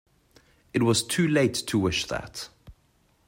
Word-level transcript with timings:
It 0.73 0.81
was 0.81 1.03
too 1.03 1.27
late 1.27 1.53
to 1.53 1.77
wish 1.77 2.07
that! 2.07 2.49